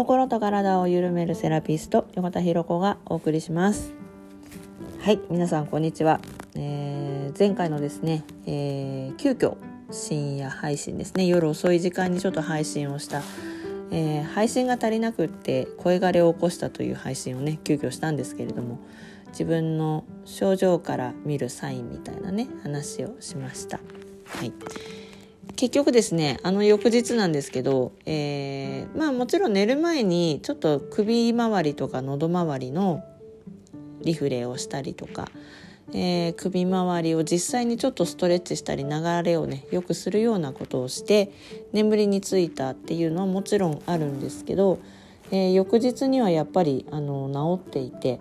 [0.00, 3.92] 心と体を緩めるセラピスト横田博子がお送りします。
[5.02, 6.22] はい皆さんこんにちは、
[6.54, 9.58] えー、前回のですね、えー、急遽
[9.90, 11.26] 深夜配信ですね。
[11.26, 13.20] 夜遅い時間にちょっと配信をした、
[13.90, 18.78] えー、配信が足りなくって声枯れを起こしたという配信をね急遽したんですけれども
[19.32, 23.78] 自分の症状から見るサインみたいなね話をしました。
[24.24, 24.52] はい。
[25.60, 33.04] 結局ですねあの翌日なんですけど、えー、まあもちろん寝る前にちょっと首周りとか喉周りの
[34.00, 35.28] リフレをしたりとか、
[35.92, 41.30] えー、首周りを実際にちょっとストレッチしたり流れをねよくするようなことをして
[41.74, 44.78] 眠りについたっていうのはもちろんあるんですけど、
[45.30, 47.28] えー、翌日にはやっぱりあの
[47.60, 48.18] 治っていて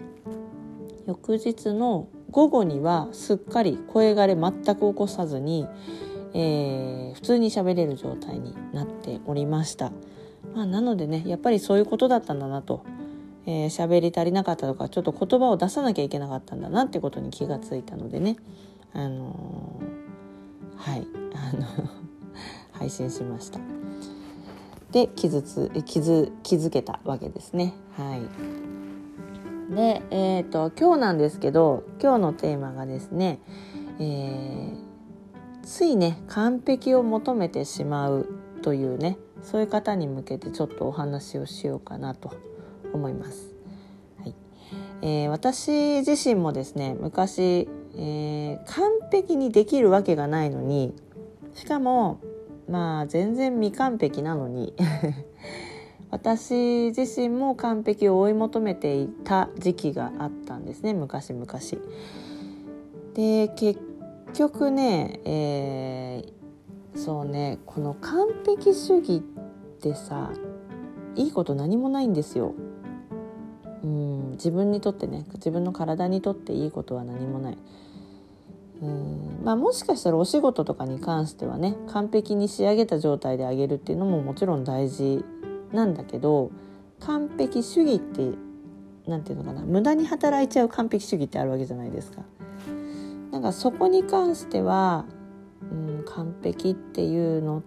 [1.07, 5.67] 翌日の午後にはすっかり声がれ全く起こさずに
[6.33, 9.91] えー、普通に喋れる状態になっておりました。
[10.55, 12.83] まあ、なのでねやっぱりそういうことだったんだなと。
[13.45, 18.35] えー、喋り足りなかったとかちょっと言葉を出さなきゃいけなかったんだなってことに気がついたのでね。
[18.93, 21.07] あのー、はい。
[21.33, 21.65] あの
[22.73, 23.59] 配信しました。
[24.91, 27.73] で気づつ気づ気づけたわけですね。
[27.97, 28.17] は
[29.71, 29.73] い。
[29.73, 33.39] でえっ、ー、と今日なんですけど今日のテーマがですね、
[33.99, 34.88] えー
[35.69, 38.27] ついね完璧を求めてしまう
[38.63, 42.35] というねそういう方に向けてちょっとお話をしようかなと
[42.91, 43.53] 思います。
[44.17, 44.35] はい
[45.03, 50.95] えー、私自身もですね昔、えー、完璧にできるわけがないのに
[51.53, 52.19] しかも
[52.67, 54.73] まあ全然未完璧なのに
[56.09, 61.45] 私自身も完璧を追い求めていた時期があったんですね昔々。
[63.13, 63.88] で結
[64.33, 69.19] 局ね、えー、そうねこの完璧主義っ
[69.81, 70.31] てさ
[71.15, 72.53] いいこと何もないんですよ。
[73.83, 77.57] うん自分にとってね自分の体にとっていいことは何もない。
[78.81, 85.25] うんまあ、もしかしたらお仕事とかに関してはね完璧に仕上げた状態であげるっていうのももちろん大事
[85.73, 86.51] なんだけど
[87.01, 88.37] 完璧主義って
[89.05, 92.23] 何て言うのかな無駄に働いちゃう完璧主義ってあるわけじゃないですか。
[93.31, 95.05] なんかそこに関しては、
[95.71, 97.61] うん、完璧っていうのっ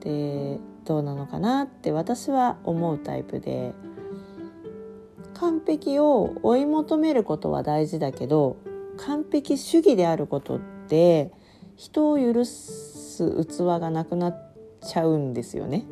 [0.00, 3.72] てどうなのかなって私は思うタイプで
[5.34, 8.56] 完璧を追い求めることは大事だけど
[8.96, 11.32] 完璧主義であることって
[11.76, 15.84] 人を許す器がなくなっちゃうんですよね。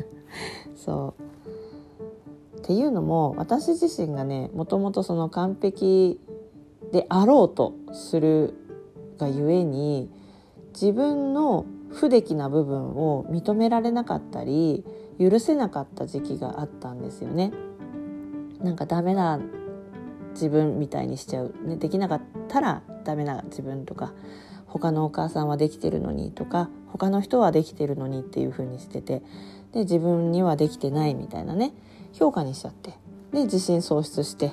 [0.76, 1.14] そ
[2.54, 6.20] うっていうのも私自身がねもともとその完璧
[6.94, 8.54] であろうとする
[9.18, 10.08] がゆえに
[10.74, 14.84] 自分の不出来な部分を認められなかったり
[15.18, 17.52] 許せなかった時期があったんですよね。
[18.60, 19.40] なんかダメな
[20.34, 24.12] 自分みたいにしちゃう、ね、できなかったらダメな自分とか
[24.68, 29.20] 他のお母さんはできてるのにとか他の人はできてるのにっていう風にしてて
[29.72, 31.72] で自分にはできてないみたいなね
[32.12, 32.90] 評価にしちゃって
[33.32, 34.52] で自信喪失して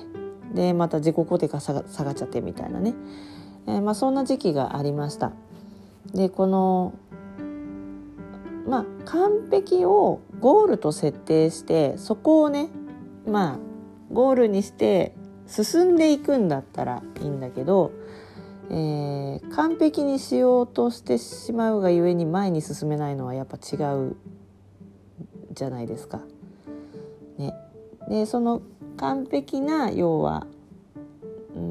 [0.54, 2.94] でまた自己肯定が下が下がっちゃってみたいなね、
[3.66, 5.32] えー、まあ、そんな時期がありました。
[6.14, 6.94] でこの
[8.66, 12.68] まあ完璧をゴールと設定してそこをね
[13.26, 13.58] まあ
[14.12, 15.14] ゴールにして
[15.46, 17.92] 進んでいくんだったらいいんだけど、
[18.70, 24.16] えー、完璧にしようとしてしまうがゆえに前に進めないのはやっぱ違う
[25.52, 26.20] じゃないですか。
[27.38, 27.54] ね、
[28.08, 28.62] でその
[28.96, 30.46] 完璧な要は、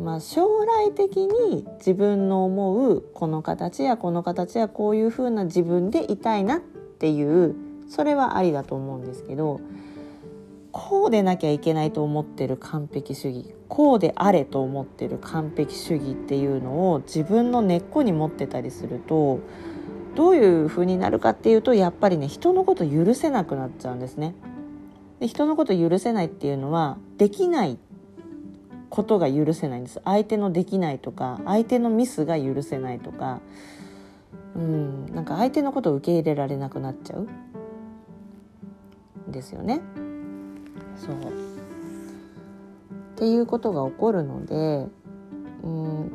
[0.04, 7.56] まあ、将来的に自分の思うこの形やこの形やこういう風な自分でいたいなっていう
[7.90, 9.60] それはありだと思うんですけど
[10.72, 19.40] こうでなきゃいけないと思ってる完璧主義こうであれと思ってる完璧主義っていうのを自分の根っこに持ってたりすると
[20.16, 24.36] どういう風になるかっていうとやっぱりね人のこと許せなくなっちゃうんですね。
[25.22, 27.78] で人のこと許せないっていうのはできない
[28.90, 30.02] ことが許せないんです。
[30.04, 33.40] 相手のできないとか相手のミスが許せないとか。
[34.54, 37.30] うんなんか相手のことを受け入れられなくなっちゃう。
[39.30, 39.80] ですよね。
[40.98, 41.16] そう。
[41.16, 41.18] っ
[43.16, 44.88] ていうことが起こるので
[45.64, 46.12] うん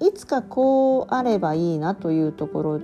[0.00, 2.80] いつかこうあればいいなというところ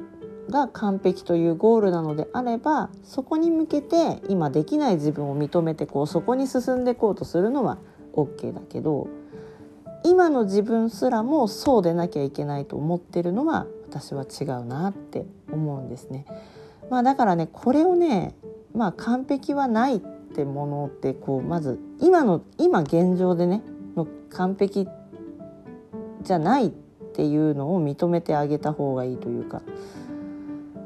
[0.50, 7.78] が完璧というゴールなのであればそこに向けて今できない自分を認めてこうそこに進んでいこうとするのは
[8.14, 9.08] OK だけど
[10.04, 16.26] 今の自分すらもそうでなきゃいけないと思ってるのは私は違うなって思うんですね。
[16.90, 18.34] まあ、だからねこれをね、
[18.74, 20.00] まあ、完璧はないっ
[20.32, 23.62] ってものってこうまず今の今現状でね
[23.94, 24.88] の完璧
[26.22, 26.70] じゃないっ
[27.14, 29.62] ていうのを認めてあげた方がいいというか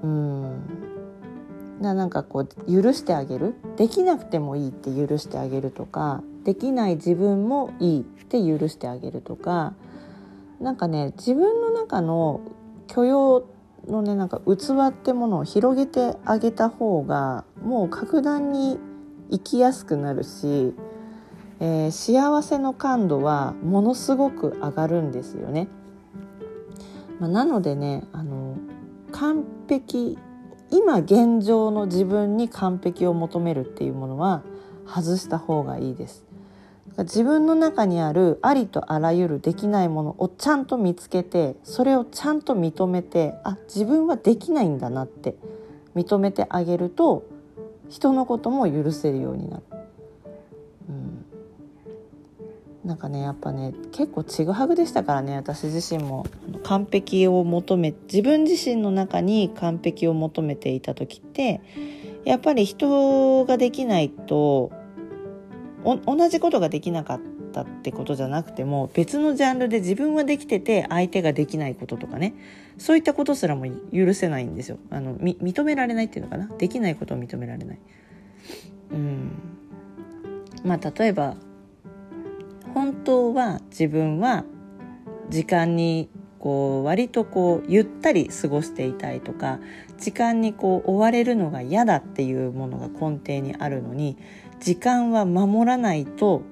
[0.03, 0.61] うん
[1.81, 3.55] ななんかこう許してあげる？
[3.77, 9.75] できなくてもいいって許してあげるとかできない自分もいいって許してあげるとか
[10.61, 12.41] なんかね自分の中の
[12.87, 13.47] 許容
[13.89, 18.79] のねなんか器ってものを広げてあげた方がもう格段に
[19.31, 20.73] 生きやすくなるし、
[21.61, 25.69] えー、幸せの感度はものすごく上がるんですよね。
[27.19, 28.46] まあ、なのでねあの
[29.13, 30.19] 完璧
[30.71, 34.43] 今現状の自分に完璧を求めるっていうものは
[34.87, 36.25] 外した方がいいです。
[36.99, 45.35] 自分の中にあるありとあらゆるできないものをちゃんと見つけてそれをちゃんと認めてあ自分はできないんだなって
[45.95, 47.25] 認めてあげると
[47.91, 49.63] 人のことも許せるようになる。
[52.87, 56.25] なんかねやっぱね結構ちぐはぐでしたからね私自身も。
[56.63, 61.61] 完璧を求め自分自身の中に完璧を求めていた時って
[62.25, 64.73] やっぱり人ができないと
[65.85, 67.21] 同じことができなかっ
[67.53, 72.35] たってことじゃなくても別のジャンルで自分はできてて相手ができないこととかね
[72.79, 74.79] そういったことすらも許せないんですよ。
[74.91, 76.49] あの認められないっていうのかな？
[76.59, 77.79] できないことを認められない。
[78.93, 79.31] うん。
[80.65, 81.37] まあ例えば
[83.07, 84.45] 当は自分は
[85.31, 89.59] 時間にこう割とこうゆったり過ごしていたいとか
[89.99, 94.19] 時間にこう追われるのが嫌だっていうものが根底にあるのに
[94.61, 96.43] 時間は守らないと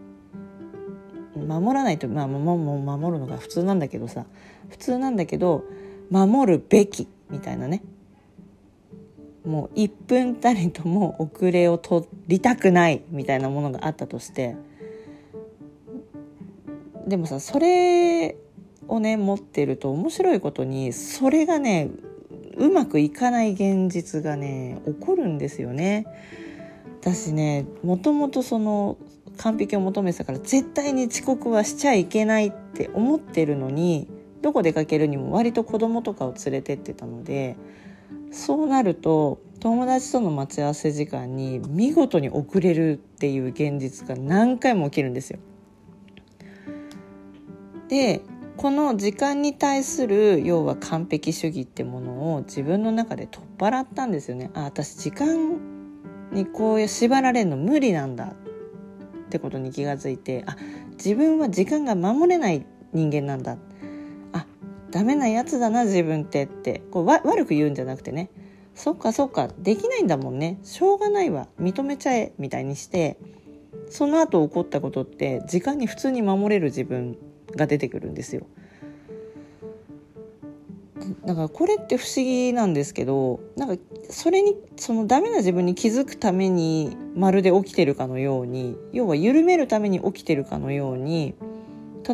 [1.36, 4.24] 守らないとまあ守るのが普通なんだけどさ
[4.70, 5.64] 普通なんだけど
[6.10, 7.82] 守るべきみたいなね。
[9.44, 14.56] もう1分たりとも遅れを取りたくないみたいなものがあったとして
[17.06, 18.36] でもさそれ
[18.88, 21.90] をね持ってると面白いことにそれがね
[22.56, 26.06] うまくいかない現実がね起こるんですよね。
[27.00, 28.96] 私ねもともとその
[29.36, 34.08] 完璧を求めてたから絶対に遅刻はしちゃいけないって思ってるのに
[34.42, 37.56] どこ出かけるにも割と子供とかを連れてってたので
[38.30, 45.38] そうなると友達との待ち合わせ時間に見事に遅れるっていう現実が何回も起きるんですよ。
[47.88, 48.22] で
[48.56, 54.50] この時間に対する要は完璧主義ってものを自分の中で取っ払ったんですよね。
[54.54, 55.58] あ私時間
[56.32, 60.56] にこう縛られるの無理なんだってことに気がついてあ
[60.92, 63.58] 自分は時間が守れない人間なんだ。
[64.32, 64.46] あ
[64.90, 68.30] ダメなやつだな自分ってってこう悪く言うんじゃなくてね。
[68.74, 70.58] そっかそっかできないんだもんね。
[70.62, 71.48] しょうがないわ。
[71.60, 73.18] 認めちゃえみたいにして
[73.88, 77.16] その後起こったことって時間に普通に守れる自分。
[77.56, 78.46] が出てくるんですよ。
[81.26, 91.34] だからこれって不思議なんですけどなんかそれにそのダメな自分に気づくためにまるで起きてるかのように要は緩めるために起きてるかのように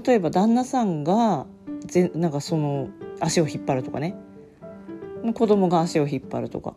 [0.04, 1.46] 例えば旦那さんが
[1.86, 2.88] ぜなんかその
[3.20, 4.16] 足を引っ張るとかね
[5.34, 6.74] 子供が足を引っ張るとか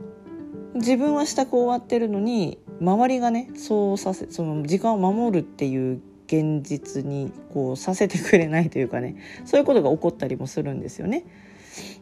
[0.75, 9.15] 自分は支度終わってるのに周りがねそうさせその時間を守るっていう現実にこうさせてくれないというかね
[9.45, 11.25] そういうことが起こったりもするんですよね。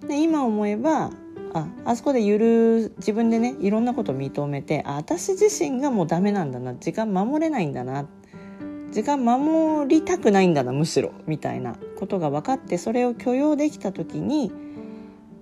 [0.08, 1.12] で今思えば
[1.54, 8.08] ああそこでゆる自分でねいろんなことを認めてあ私自身がもうダメなんだな時間守れないんだな
[8.92, 14.52] 時間守りたくないんだなむしろみたいなことが分かってそれを許容できた時に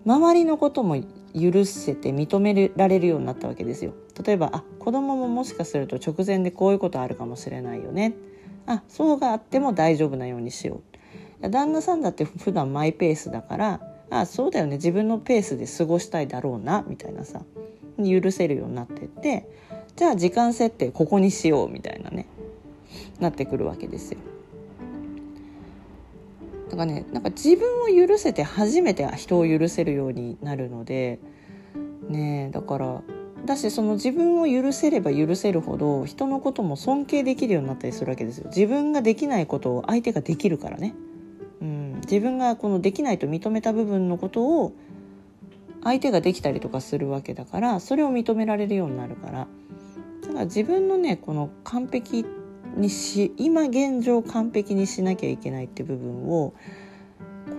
[0.06, 0.96] 周りのことも
[1.34, 3.94] 許せて認められるようになったわけですよ。
[4.26, 8.16] 例えばあ子供ももしかすると直前でこういうことあるかもしれないよね。
[8.70, 10.82] あそうがあっても大丈夫なようにしよ
[11.42, 11.50] う。
[11.50, 17.42] 旦那さんだって普段マイペースだからあそうだよね自分のペースで過ごしたいだろうなみたいなさ
[17.98, 19.48] 許せるようになってって
[19.96, 22.28] じゃあ時間設定ここにしようみたいなね
[23.20, 24.20] なってくるわけですよ。
[26.70, 31.18] だからねなんか自分を許せて初めて人を許せるようになるので
[32.08, 33.02] ねだから
[33.46, 38.48] だしその自分を許せれば許せるほど人のことも尊敬できるようになったりするわけですよ。
[38.48, 40.94] 自分ができないことを相手ができるからね。
[41.62, 44.74] うん、自分がこのできないと認めた部分のことを
[45.84, 49.48] 相手ができたりとかするわけだからそれを認められるようになるから
[50.22, 52.26] だから自分のねこの完璧
[52.76, 56.54] にし今現状完璧にしなきゃいけないって部分を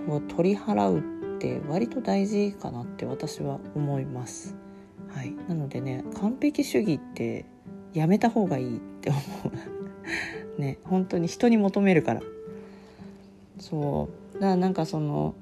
[0.07, 4.55] こう取り払うって割と大事かなって私は思います。
[5.13, 7.45] はい、なのでね完璧主義って
[7.93, 9.19] やめた方がいいって思
[10.57, 10.61] う。
[10.61, 12.21] ね本当に人に求めるから。
[13.59, 14.33] そう。
[14.35, 15.35] だからなんかその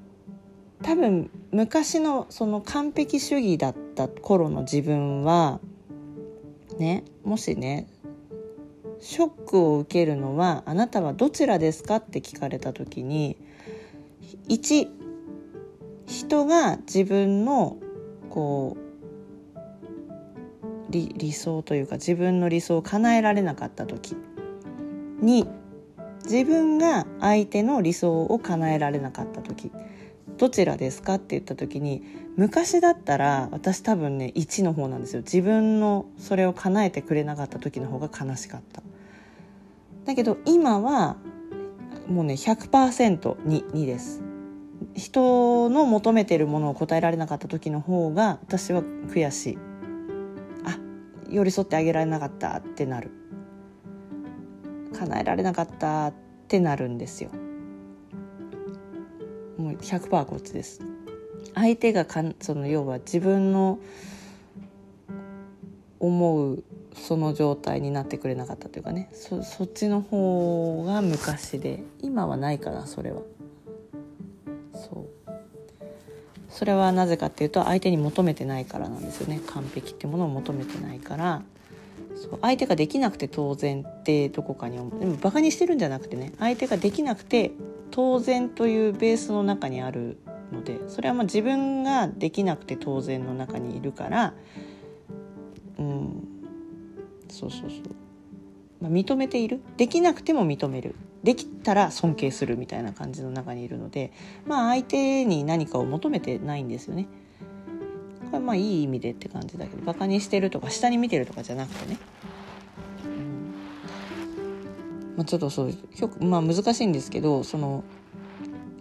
[0.82, 5.60] 多分昔のその完璧主義だった頃の自分は
[6.78, 7.88] ねもしね
[9.02, 13.38] ショックを受けるのはあなたはどちらですかって聞かれた時に
[14.48, 14.88] 1
[16.08, 17.78] 人が自分の
[18.30, 18.89] こう
[20.90, 24.16] 理理想というか自分の理想を叶えられなかった時
[25.22, 25.48] に
[26.24, 29.72] 自分が相手の理想を叶えられなかった時
[30.38, 32.02] どちらですかって言った時に
[32.38, 35.22] 昔だったら私多分ね1の方なんですよ。
[35.22, 38.82] 自分のそれを叶えてくれなかった時の方が悲しかった。
[40.06, 41.18] だけど今は
[42.08, 44.22] もうね100%に2です。
[44.96, 49.69] 人の求めてるものを答えられなかった時の方が私は悔しい。
[51.30, 53.12] 寄り添ってあげられなかったってなる。
[54.94, 56.14] 叶えられなかったっ
[56.48, 57.30] てなるんですよ。
[59.58, 60.82] もう100%こっちです。
[61.54, 63.80] 相手がかんその要は自分の
[66.00, 69.10] 思うその状態になってくれなかったというかね。
[69.14, 73.22] そそっちの方が昔で今はないかなそれは。
[76.50, 79.40] それはなぜかっていうと相手に求めてないからなんですよね。
[79.48, 81.44] 完璧ってものを求めてないから。
[82.16, 85.00] そう相手ができなくて当然ってどこかに思う。
[85.00, 87.52] でもバカにしてるんじゃなくてね相手ができなくて
[87.92, 90.18] 当然というベースの中にある
[90.52, 94.34] のでそれはまあ自分ができなくて当然の中にいるから。
[95.78, 96.28] うん。
[97.30, 97.80] そうそうそう、
[98.82, 104.14] まあ、認めているできなくても認めるできたら尊敬するみたいな感じの中にいるので
[104.46, 107.08] まあ相手に何かを求めてないんですよね。
[108.32, 111.98] これまあいい意味でって感じだけどバカにしてるとか下に見てるとかじゃなくてね。
[115.18, 115.74] まあ、ちょっとそう
[116.24, 117.84] まあ難しいんですけどその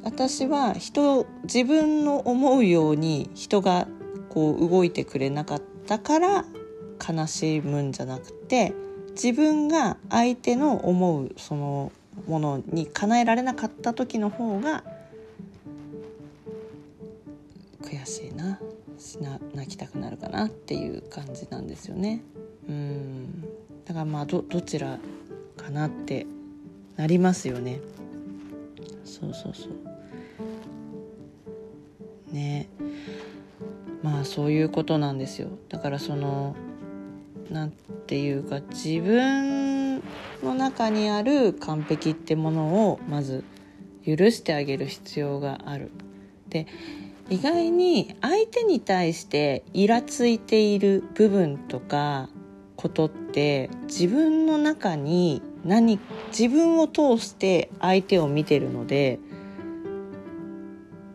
[0.04, 3.88] 私は人自分の思うように人が
[4.28, 6.44] こう動いてくれなかったから
[7.06, 8.74] 悲しむんじゃなくて
[9.22, 11.90] 自分が相手の思うその
[12.28, 14.84] ものに叶えられなかった時の方が
[17.82, 18.60] 悔しいな
[19.54, 22.22] 泣きたくなるかなっていう感じなんですよね。
[22.68, 23.42] うん
[23.84, 24.98] だからまあどどちら
[25.56, 26.26] かなって
[26.96, 27.80] なりますよね。
[29.04, 29.68] そうそうそ
[32.30, 32.34] う。
[32.34, 32.68] ね
[34.02, 35.48] まあそういうことなんですよ。
[35.68, 36.54] だからその
[37.50, 37.72] なん
[38.08, 39.98] ていうか自分
[40.42, 43.44] の中にある完璧ってものをまず
[44.06, 45.90] 許してあげる必要がある。
[46.48, 46.66] で
[47.28, 52.30] 意外に相手に対してイラついている部分とか
[52.76, 59.18] ことって自分の中に何自分を通して相手を見てるので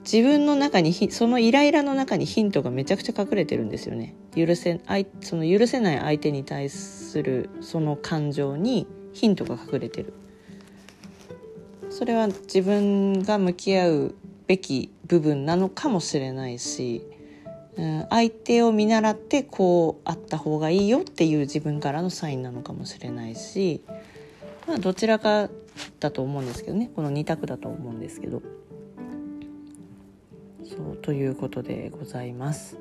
[0.03, 4.15] 自分の中にそのイライラの中にヒントがめちゃくちゃ隠れてるんですよね。
[4.35, 4.81] 許せ
[5.21, 10.13] その許せない相手に対するその感情にヒントが隠れてる。
[11.89, 14.15] それは自分が向き合う
[14.47, 17.03] べき部分なのかもしれないし、
[17.77, 23.81] うん、相手を見習ってこうあった方がいいよっていう自分からのサインなのかもしれないし、
[24.67, 25.49] まあ、どちらか
[25.99, 26.89] だと思うんですけどね。
[26.95, 28.41] この2択だと思うんですけど。
[30.65, 32.77] そうということでございます。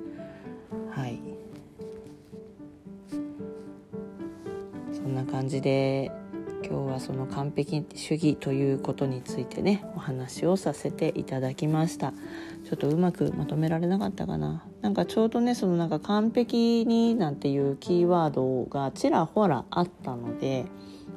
[0.91, 1.19] はい。
[4.93, 6.12] そんな感じで
[6.65, 12.12] 今日はその完璧主義ということについてねお話をさせていただきました。
[12.65, 14.65] ちょっとうまくまとめられなかったかな。
[14.81, 20.67] なんかちょうどねそのなんか完璧になんていうキーワードがちらほらあったので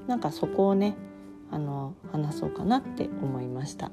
[0.08, 0.96] なんかそこをね
[1.52, 3.92] あの話そうかなって思いました。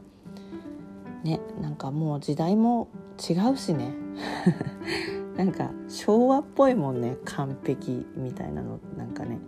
[1.23, 2.89] ねなんかもう時代も
[3.19, 3.93] 違うしね。
[5.37, 8.79] なんか昭和っぽいもんね完璧みたいなの。
[8.97, 9.39] なんかね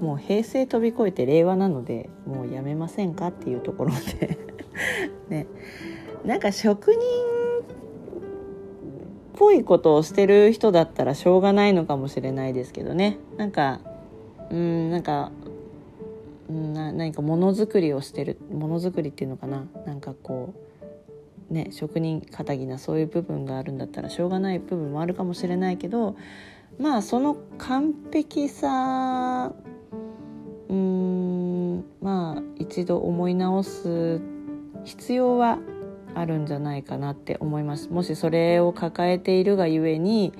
[0.00, 4.38] もう平成飛び越えて令和なのでもうやめませんかっていうところで。
[5.28, 5.46] ね。
[6.24, 7.00] なんか職人っ
[9.36, 13.18] ぽいことをしてる人だったらしょうがないのかもしれないですけどね。
[13.36, 13.80] なんか
[14.50, 15.32] うんなんか
[16.48, 19.66] な何かものづくりをしてるものづくりっていうのかな。
[19.86, 20.64] なんかこう
[21.50, 26.16] ね職人かたぎなそういう部分があるんだったらしょうがない部分もあるかもしれないけど
[26.78, 29.52] まあその完璧さ
[30.68, 34.20] うんまあ一度思い直す
[34.84, 35.58] 必要は
[36.14, 37.90] あるんじゃないかなって思います。
[37.90, 40.32] もしそれを抱えているがゆえに、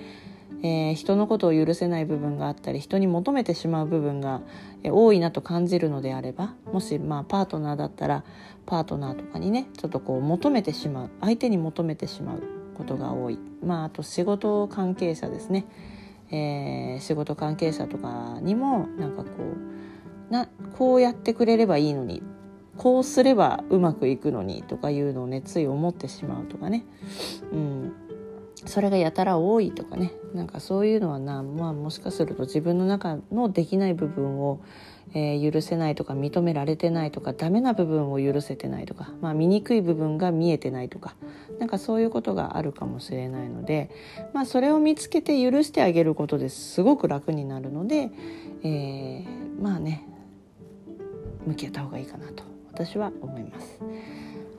[0.64, 4.40] えー、人のことを許せない部分があったり人に求めてしまう部分が、
[4.83, 8.23] 多いなと感じるのであればもしまあパートナーだったら
[8.66, 12.42] パートナーとかにねちょっとこう求めてしまう相手に求めてしまう
[12.76, 15.64] ことが多い、まあ、あと仕事関係者ですね、
[16.30, 19.30] えー、仕事関係者とかにもなんかこ
[20.30, 22.23] うなこうやってくれればいいのに
[22.76, 26.85] こうすればうまくいくのにとかいうのをねつい思ってしまうとかね、
[27.52, 27.92] うん、
[28.66, 34.61] それがやたら多いとかねなんかそういうのはな、まあ、もしかすると自分の中のできない部分を、
[35.14, 41.14] えー、許せないとか認められてないとかダメな部分を許せてないとか、まあ、醜い部分が見えてないとか
[41.59, 43.90] なんかそういうことがあるかもしれないので、
[44.33, 48.11] まあ、それを見つけて許してあげることですごく楽になるので、
[48.62, 50.06] えー、まあね
[51.47, 52.42] 向き合った方がいいかなと
[52.73, 53.80] 私は思います。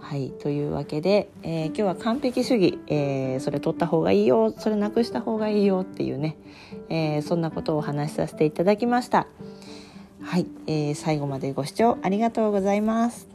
[0.07, 6.37] はいというわけで、えー、今日は完璧主義、えー、それ取った方がいいよそれなくした方がいいよっていうね、
[6.89, 9.25] えー、そんなことをお話しさせていただきました。
[10.21, 13.34] はい、えー、最後までご視聴ありがとうございます。